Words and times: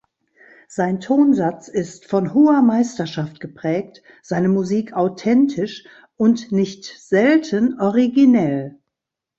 Sein 0.67 0.99
Tonsatz 0.99 1.67
ist 1.67 2.07
von 2.07 2.33
hoher 2.33 2.63
Meisterschaft 2.63 3.39
geprägt, 3.39 4.01
seine 4.23 4.49
Musik 4.49 4.93
authentisch 4.93 5.85
und 6.17 6.51
nicht 6.51 6.87
selten 6.99 7.79
originell. 7.79 8.79